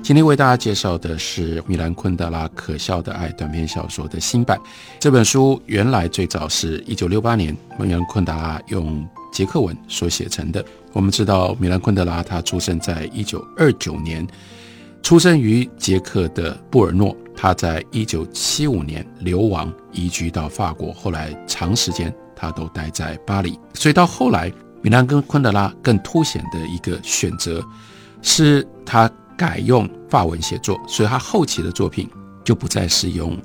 [0.00, 4.58] 今天为大家介绍的是米兰昆德拉《可笑的爱》短篇小说的新版。
[4.98, 10.64] 这本书原来最早是一九六八年米兰昆德拉用捷克文所写成的。
[10.94, 14.26] 我们知道米兰昆德拉他出生在一九二九年，
[15.02, 17.14] 出生于捷克的布尔诺。
[17.36, 23.58] 他在一九七五年流亡移居到法国，后来长时间他都待在巴黎。
[23.74, 27.62] 所以到后来，米兰跟昆德拉更凸显的一个选择
[28.22, 29.10] 是他。
[29.38, 32.10] 改用法文写作，所以他后期的作品
[32.42, 33.38] 就不再是用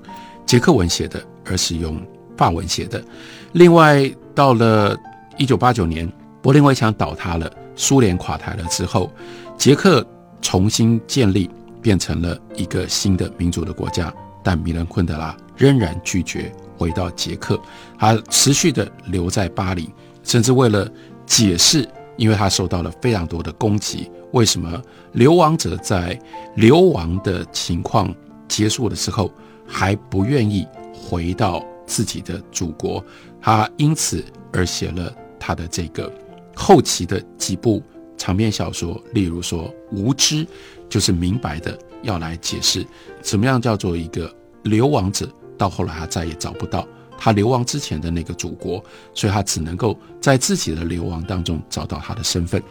[0.44, 2.02] 捷克文写的，而是用
[2.36, 3.02] 法文写的。
[3.52, 4.98] 另外，到了
[5.38, 9.12] 一九八九年，柏林围墙倒塌了，苏联垮台了之后，
[9.56, 10.04] 捷克
[10.42, 11.48] 重新建立，
[11.80, 14.12] 变成了一个新的民主的国家。
[14.46, 17.58] 但米兰昆德拉仍然拒绝回到捷克，
[17.98, 19.90] 他持续的留在巴黎，
[20.24, 20.86] 甚至为了
[21.26, 24.12] 解释，因为他受到了非常多的攻击。
[24.34, 24.82] 为什么
[25.14, 26.20] 流亡者在
[26.56, 28.14] 流亡的情况
[28.48, 29.32] 结束的时候
[29.66, 33.04] 还不愿意回到自己的祖国？
[33.40, 36.12] 他因此而写了他的这个
[36.56, 37.82] 后期的几部
[38.18, 40.46] 长篇小说，例如说《无知》，
[40.90, 42.86] 就是明白的要来解释
[43.22, 46.88] 怎么样叫做一个流亡者，到后来他再也找不到
[47.20, 52.62] 他流亡之前的那个祖国，所以他只能够在自己的流亡当中找到他的身份。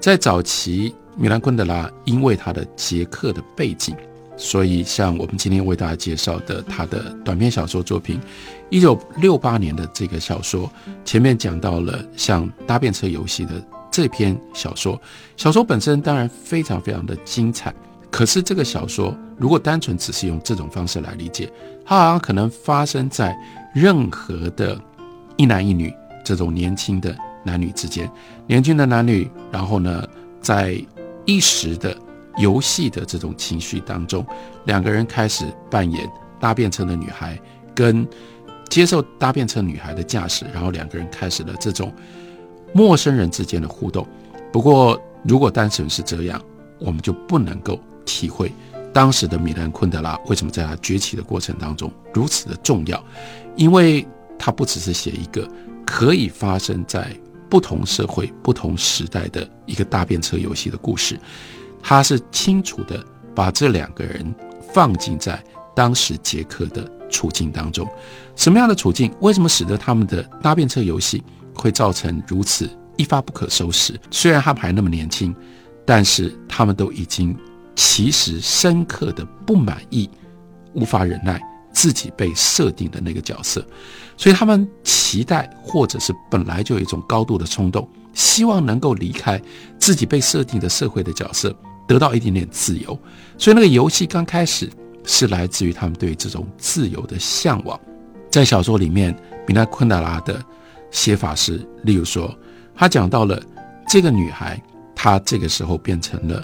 [0.00, 0.92] 在早期。
[1.16, 3.94] 米兰昆德拉因为他的捷克的背景，
[4.36, 8.20] 所以像我们今天为大家介绍的他的短篇小说作品，
[8.68, 10.70] 一九六八年的这个小说，
[11.04, 13.52] 前面讲到了像搭便车游戏的
[13.90, 15.00] 这篇小说，
[15.36, 17.72] 小说本身当然非常非常的精彩，
[18.10, 21.50] 可是这个小说如果单纯只是用这种方式来理解，
[21.84, 23.36] 它好像可能发生在
[23.72, 24.76] 任何的
[25.36, 28.10] 一男一女这种年轻的男女之间，
[28.48, 30.04] 年轻的男女，然后呢，
[30.40, 30.76] 在
[31.24, 31.96] 一时的
[32.38, 34.26] 游戏的这种情绪当中，
[34.64, 37.40] 两个人开始扮演搭便车的女孩，
[37.74, 38.06] 跟
[38.68, 41.92] 接受搭便车女孩的驾驶，然后两个人开始了这种
[42.72, 44.06] 陌生人之间的互动。
[44.52, 46.42] 不过，如果单纯是这样，
[46.78, 48.52] 我们就不能够体会
[48.92, 53.02] 当时的米兰昆德拉为什么在他崛起的过程当中如此的重要，
[53.56, 54.06] 因为
[54.38, 55.48] 他不只是写一个
[55.86, 57.06] 可以发生在。
[57.48, 61.18] 不同社会、不同时代的一个搭便车游戏的故事，
[61.82, 64.34] 他是清楚的把这两个人
[64.72, 65.42] 放进在
[65.74, 67.88] 当时捷克的处境当中。
[68.36, 69.14] 什么样的处境？
[69.20, 71.22] 为什么使得他们的搭便车游戏
[71.54, 73.98] 会造成如此一发不可收拾？
[74.10, 75.34] 虽然他们还那么年轻，
[75.84, 77.36] 但是他们都已经
[77.76, 80.10] 其实深刻的不满意、
[80.72, 81.40] 无法忍耐。
[81.84, 83.62] 自己被设定的那个角色，
[84.16, 89.38] 所以他们期待，或者是本来就有一种高度的冲动，希望能够离开
[89.78, 91.54] 自己被设定的社会的角色，
[91.86, 92.98] 得到一点点自由。
[93.36, 94.66] 所以那个游戏刚开始
[95.04, 97.78] 是来自于他们对这种自由的向往。
[98.30, 99.14] 在小说里面，
[99.46, 100.42] 米娜昆达拉的
[100.90, 102.34] 写法是，例如说，
[102.74, 103.38] 他讲到了
[103.86, 104.58] 这个女孩，
[104.96, 106.42] 她这个时候变成了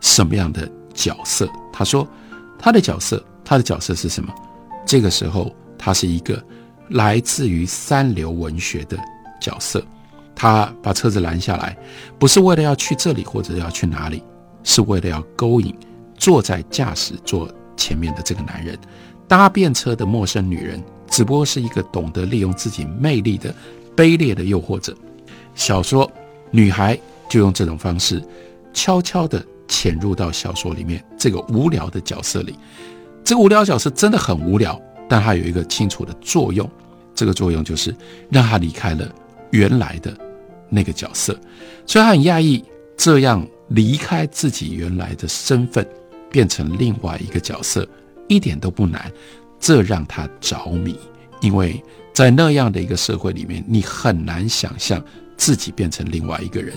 [0.00, 1.48] 什么样的角色？
[1.72, 2.04] 他说，
[2.58, 4.34] 她的角色，她的角色是什么？
[4.90, 6.44] 这个时候，他是一个
[6.88, 8.98] 来自于三流文学的
[9.40, 9.80] 角色。
[10.34, 11.78] 他把车子拦下来，
[12.18, 14.20] 不是为了要去这里或者要去哪里，
[14.64, 15.72] 是为了要勾引
[16.16, 18.76] 坐在驾驶座前面的这个男人。
[19.28, 23.54] 搭便车的陌生女人，只不过是一个懂得利用自己魅力的
[23.96, 24.92] 卑劣的诱惑者。
[25.54, 26.10] 小说
[26.50, 28.20] 女孩就用这种方式，
[28.72, 32.56] 悄悄地潜入到小说里面这个无聊的角色里。
[33.24, 36.68] 这个无聊角色真的很无聊，但他有一个清楚的作用，
[37.14, 37.94] 这个作用就是
[38.30, 39.08] 让他离开了
[39.50, 40.16] 原来的
[40.68, 41.38] 那个角色，
[41.86, 42.64] 所以他很讶异，
[42.96, 45.86] 这样离开自己原来的身份，
[46.30, 47.86] 变成另外一个角色，
[48.28, 49.10] 一点都不难，
[49.58, 50.98] 这让他着迷，
[51.40, 55.02] 因为在那样的一个社会里面，你很难想象
[55.36, 56.76] 自己变成另外一个人，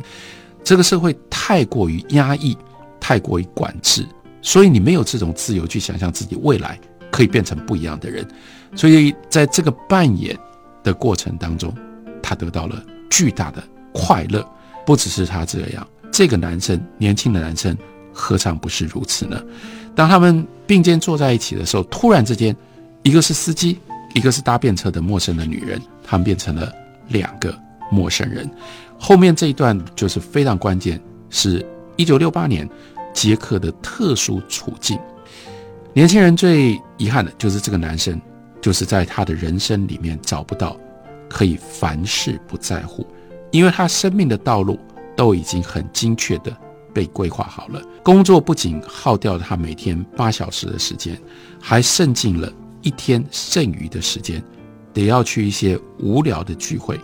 [0.64, 2.56] 这个社会太过于压抑，
[3.00, 4.06] 太过于管制。
[4.44, 6.80] 所以你没有这种自由去想象自己未来
[7.10, 8.24] 可以变成不一样的人，
[8.76, 10.38] 所以在这个扮演
[10.84, 11.74] 的过程当中，
[12.22, 14.48] 他得到了巨大的快乐。
[14.86, 17.74] 不只是他这样，这个男生，年轻的男生，
[18.12, 19.42] 何尝不是如此呢？
[19.96, 22.54] 当他们并肩坐在一起的时候，突然之间，
[23.02, 23.80] 一个是司机，
[24.14, 26.70] 一个是搭便车的陌生的女人，他们变成了
[27.08, 27.58] 两个
[27.90, 28.50] 陌生人。
[29.00, 31.00] 后面这一段就是非常关键，
[31.30, 32.70] 是一九六八年
[33.14, 35.00] 杰克的特殊处境。
[35.94, 38.20] 年轻人最遗憾的就是这个男生，
[38.60, 40.76] 就是在他的人生里面找不到
[41.30, 43.06] 可以凡事不在乎，
[43.52, 44.80] 因为他生命的道路
[45.16, 46.52] 都已经很精确的
[46.94, 47.82] 被规划好了。
[48.04, 51.16] 工作不仅耗掉了他每天八小时的时间，
[51.62, 52.52] 还剩尽了
[52.82, 54.44] 一天剩余的时间，
[54.92, 57.00] 得要去一些无聊的聚会。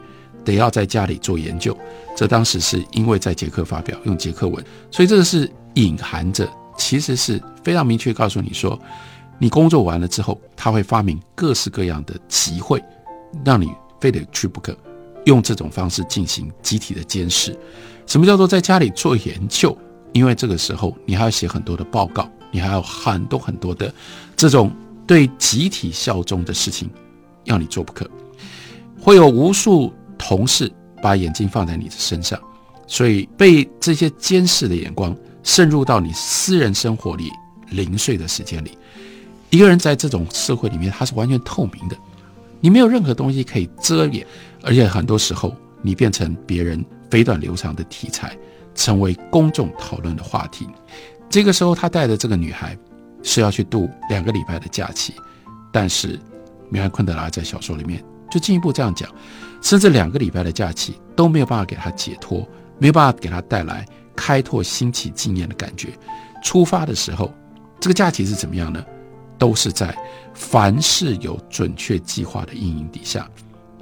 [0.45, 1.77] 得要在家里做研究，
[2.15, 8.79] 这当时是因为在捷克发表用捷克文，所以这个是隐含着，其实是非常明确告诉你说，
[9.37, 12.83] 你工作完了之后，他会发明各式各样的集会，
[13.43, 14.77] 让你非得去不可，
[15.25, 17.57] 用这种方式进行集体的监视。
[18.05, 19.77] 什么叫做在家里做研究？
[20.13, 23.93] 因为这个时候你还要写很多的报告，你还有很多很多的
[24.35, 24.71] 这种
[25.05, 26.89] 对集体效忠的事情
[27.43, 28.09] 要你做不可，
[28.99, 29.93] 会有无数。
[30.21, 30.69] 同事
[31.01, 32.37] 把眼睛放在你的身上，
[32.85, 37.31] 所以被这些监视的眼光渗入到你私人生活里
[37.69, 38.77] 零碎的时间里。
[39.49, 41.97] 一个人在这种社会里面，他是完全透明的，
[42.59, 44.25] 你没有任何东西可以遮掩，
[44.61, 48.37] 而且很多时候你变成别人飞短流长的题材，
[48.75, 50.67] 成为公众讨论的话题。
[51.29, 52.77] 这个时候，他带的这个女孩
[53.23, 55.13] 是要去度两个礼拜的假期，
[55.71, 56.19] 但是
[56.69, 59.09] 米兰昆德拉在小说里面就进一步这样讲。
[59.61, 62.47] 甚至两个礼拜的假期都没有办法给他解脱，
[62.77, 63.85] 没有办法给他带来
[64.19, 65.97] 开拓新奇经验的感觉。
[66.43, 67.33] 出发的时候，
[67.79, 68.83] 这个假期是怎么样呢？
[69.37, 69.97] 都是在
[70.33, 73.25] 凡事有准确计划的阴影底下。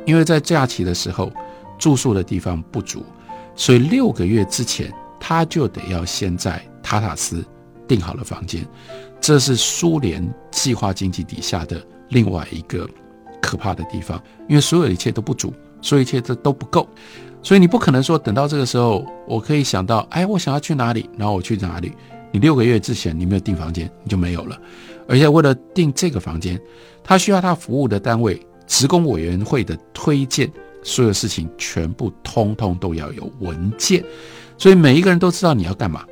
[0.05, 1.31] 因为在假期的时候，
[1.79, 3.03] 住宿的地方不足，
[3.55, 7.43] 所以六个月之前他就得要先在塔塔斯
[7.87, 8.63] 订好了房间。
[9.19, 12.87] 这是苏联计划经济底下的另外一个
[13.41, 15.51] 可怕的地方，因为所有一切都不足。
[15.81, 16.87] 所以一切这都不够，
[17.41, 21.93] 所以你不可能说等到这个时候，我可以想到，哎，我想要去哪里，然后我去哪里。
[22.31, 24.59] 你六个月之前你没有订房间，你就没有了。
[25.07, 26.59] 而且为了订这个房间，
[27.03, 30.51] 他需要他服务的单位职工委员会的推荐，
[30.83, 34.03] 所有事情全部通通都要有文件。
[34.57, 36.05] 所以每一个人都知道你要干嘛。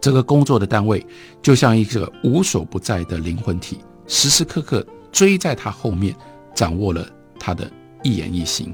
[0.00, 1.04] 这个工作的单位
[1.42, 6.14] 就像一个无所不在的灵魂体，时时刻刻追在他后面，
[6.54, 7.06] 掌握了
[7.38, 7.70] 他的
[8.02, 8.72] 一言一行。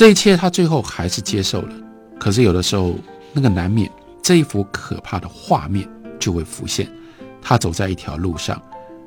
[0.00, 1.74] 这一切他最后还是接受了，
[2.18, 2.94] 可是有的时候
[3.34, 3.86] 那个难免
[4.22, 5.86] 这一幅可怕的画面
[6.18, 6.90] 就会浮现。
[7.42, 8.58] 他走在一条路上，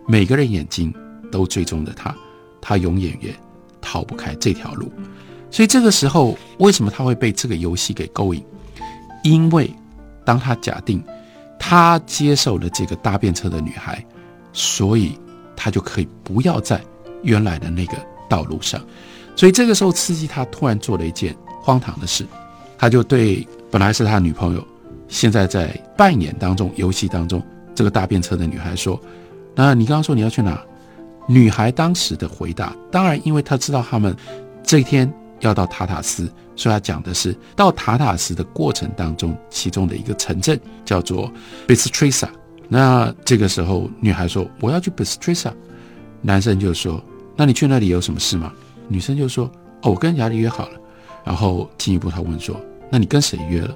[0.07, 0.94] 每个人眼睛
[1.31, 2.16] 都追踪着他，
[2.62, 3.36] 他永远也
[3.81, 4.94] 逃不开这条路。
[5.50, 8.45] 所以这个时候，为什么他会被这个游戏给勾引？
[9.24, 9.74] 因为
[10.24, 11.04] 当他假定
[11.57, 14.06] 他接受了这个搭便车的女孩，
[14.51, 15.18] 所以
[15.56, 16.80] 他就可以不要在
[17.24, 17.98] 原来的那个
[18.30, 18.80] 道路上。
[19.35, 22.25] 所以这个时候，刺激他突然做了一件荒唐的事，
[22.77, 24.65] 他就对本来是他女朋友，
[25.07, 27.41] 现在在扮演当中、游戏当中
[27.74, 29.00] 这个搭便车的女孩说
[29.56, 30.62] ：“那你刚刚说你要去哪？”
[31.25, 34.15] 女孩当时的回答，当然因为她知道他们
[34.62, 41.31] 这一天要到塔塔斯，所以她讲的是到塔塔斯的过程当中，其中的一个城镇叫做
[41.68, 42.27] Bistrisa。
[42.68, 45.51] 那这个时候，女孩说：“我要去 Bistrisa。”
[46.21, 47.01] 男生就说
[47.38, 48.51] ：“那你去那里有什么事吗？”
[48.88, 49.45] 女生就说
[49.81, 50.80] ：“哦，我跟雅里约好了。”
[51.24, 52.59] 然后进一步，他问说
[52.92, 53.75] ：“那你跟谁约了？”“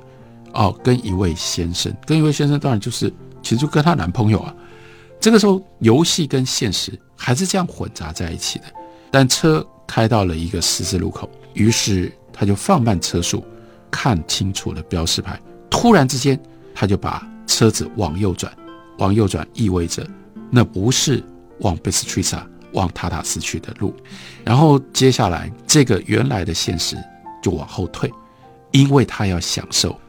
[0.54, 1.94] 哦，跟一位先生。
[2.06, 3.12] 跟一位先生，当然就是
[3.42, 4.54] 其实就跟她男朋友啊。”
[5.20, 8.66] 这个时候，游戏跟现实还是这样混杂在一起的。
[9.10, 13.44] 但车开到了一个十字路口，于是他就放慢车速，
[13.90, 15.40] 看清楚了标识牌。
[15.70, 16.40] 突然之间，
[16.76, 18.52] 他就把车子往右转。
[19.00, 20.06] 往右转意味着
[20.50, 21.24] 那不是
[21.60, 22.42] 往 Bistrisa。
[22.78, 23.94] 往塔塔斯去的路，
[24.44, 26.96] 然后接下来这个原来的现实
[27.42, 28.12] 就往后退，
[28.72, 30.00] 因为他要享受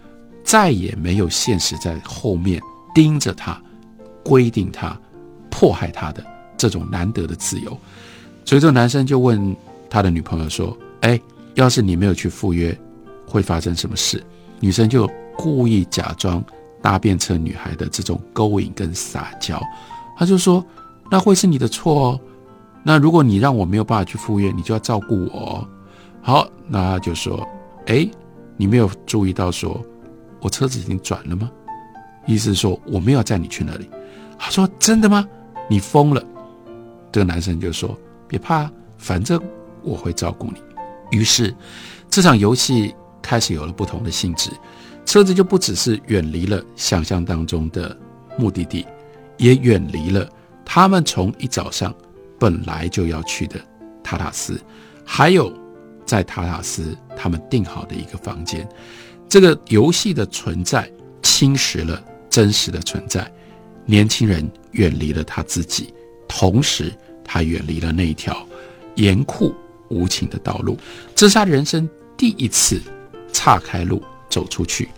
[0.44, 2.60] 再也没有现实在后面
[2.94, 3.60] 盯着他、
[4.22, 4.96] 规定他、
[5.50, 6.24] 迫害他的
[6.56, 7.76] 这种难得的自由。
[8.44, 9.56] 所以这个男生就问
[9.90, 11.20] 他的女朋友说：“哎，
[11.54, 12.78] 要是你没有去赴约，
[13.26, 14.22] 会发生什么事？”
[14.60, 16.42] 女生就故意假装
[16.82, 19.62] 搭便车女孩的这种勾引跟撒娇，
[20.16, 20.64] 他就说
[21.10, 22.20] ：“那会是你的错哦。”
[22.88, 25.68] 那如果你让我没有办法去赴约，你就要照顾我。
[26.22, 27.46] 好，那就说
[27.84, 28.08] ：“哎，
[28.56, 29.78] 你没有注意到说，
[30.40, 31.50] 我车子已经转了吗？
[32.26, 33.90] 意思是说我没有载你去那里。”
[34.40, 35.28] 他说：“真的吗？
[35.68, 36.24] 你疯了？”
[37.12, 37.94] 这个男生就说
[38.26, 39.38] ：“别怕，反正
[39.82, 40.54] 我会照顾你。”
[41.14, 41.54] 于是
[42.08, 44.50] 这场游戏开始有了不同的性质，
[45.04, 47.94] 车子就不只是远离了想象当中的
[48.38, 48.86] 目的地，
[49.36, 50.26] 也远离了
[50.64, 51.94] 他们从一早上。
[52.38, 53.60] 本来就要去的
[54.02, 54.60] 塔塔斯，
[55.04, 55.52] 还有
[56.06, 58.66] 在塔塔斯他们定好的一个房间。
[59.28, 60.90] 这个游戏的存在
[61.22, 63.30] 侵蚀了真实的存在，
[63.84, 65.92] 年轻人远离了他自己，
[66.26, 66.92] 同时
[67.24, 68.46] 他远离了那一条
[68.94, 69.54] 严酷
[69.88, 70.78] 无情的道路。
[71.14, 72.80] 这是他人生第一次
[73.32, 74.88] 岔开路走出去。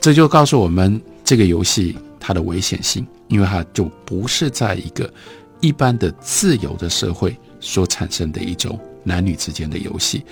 [0.00, 5.12] 这就告诉我们，这个游戏它的危险性，因为它就不是在一个
[5.60, 10.24] 一般的自由的社会所产生的一种男女之间的游戏。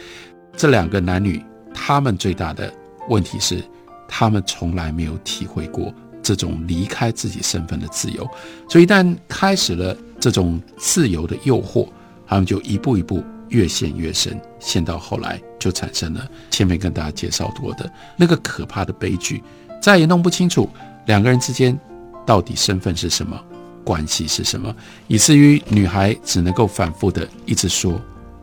[0.56, 2.72] 这两个男女，他们最大的
[3.08, 3.62] 问题是，
[4.06, 8.28] 他们从来没有体会过这种离开自己身份的自由。
[8.68, 11.88] 所以，一旦开始了这种自由的诱惑，
[12.26, 19.42] 他们就一步一步越陷越深，陷到后来就产生了前面跟大家介绍过的那个可怕的悲剧。
[19.82, 20.70] 再也弄不清楚
[21.06, 21.78] 两个人之间
[22.24, 23.38] 到底身份是什么，
[23.84, 24.74] 关系是什么，
[25.06, 28.00] 以至于女孩只能够反复的一直说：“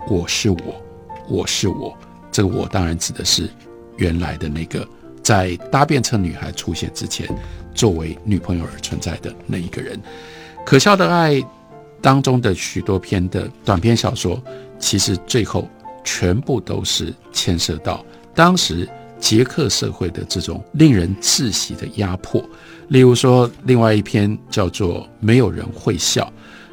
[0.08, 0.82] 我是我，
[1.28, 1.98] 我是我。”
[2.32, 3.50] 这个“我”当然指的是
[3.98, 4.88] 原来的那个
[5.24, 7.28] 在搭便车女孩出现之前
[7.74, 10.00] 作为女朋友而存在的那一个人。
[10.66, 11.44] 可笑的爱
[12.02, 14.42] 当中的许多篇的短篇小说，
[14.80, 15.68] 其实最后
[16.04, 18.06] 全部都是牵涉到
[18.36, 18.88] 当时。
[19.22, 22.44] 捷克社会的这种令人窒息的压迫，
[22.90, 26.26] 例如说，另外一篇叫做《没有人会笑》，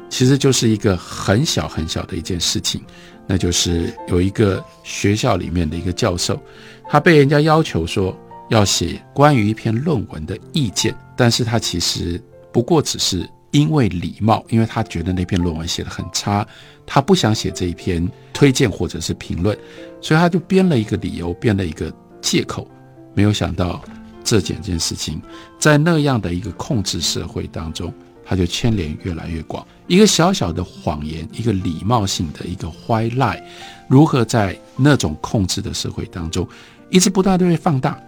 [0.09, 2.81] 其实就是一个很小很小的一件事情，
[3.27, 6.41] 那就是有一个学校里面的一个教授，
[6.89, 8.17] 他被人家要求说
[8.49, 12.19] 要写关于一篇论文的意见，但是他其实
[12.51, 16.45] 不过只是因为礼貌，因为他觉得那篇论文写得很差，
[16.85, 19.55] 他不想写这一篇推荐或者是评论，
[20.01, 21.93] 所以他就编了一个理由，编了一个。
[22.21, 22.67] 借口，
[23.13, 23.81] 没有想到
[24.23, 25.21] 这件件事情，
[25.57, 27.93] 在那样的一个控制社会当中，
[28.25, 29.65] 它就牵连越来越广。
[29.87, 33.43] 一个小小的谎言，一个礼貌性的一个坏赖，
[33.87, 36.47] 如何在那种控制的社会当中，
[36.91, 37.99] 一直不断的被放大，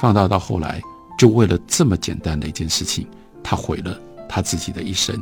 [0.00, 0.80] 放大到后来，
[1.18, 3.06] 就为了这么简单的一件事情，
[3.42, 5.20] 他毁了他自己的一生。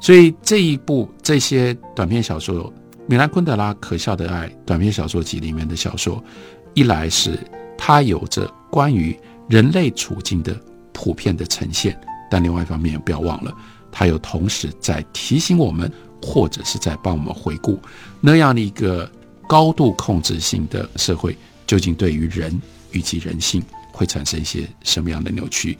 [0.00, 2.72] 所以这一部这些短篇小说，
[3.06, 6.24] 米兰昆德拉《可笑的爱》短篇小说集里面的小说，
[6.72, 7.38] 一来是。
[7.82, 9.18] 它有着关于
[9.48, 10.54] 人类处境的
[10.92, 11.98] 普遍的呈现，
[12.30, 13.56] 但另外一方面不要忘了，
[13.90, 17.80] 它又同时在提醒我们，或者是在帮我们回顾
[18.20, 19.10] 那样的一个
[19.48, 21.34] 高度控制性的社会，
[21.66, 22.60] 究竟对于人
[22.92, 25.78] 以及人性会产生一些什么样的扭曲。